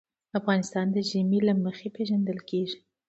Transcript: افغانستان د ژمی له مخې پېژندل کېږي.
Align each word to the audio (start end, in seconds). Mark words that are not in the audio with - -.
افغانستان 0.39 0.85
د 0.91 0.97
ژمی 1.09 1.39
له 1.47 1.53
مخې 1.65 1.87
پېژندل 1.95 2.39
کېږي. 2.49 2.77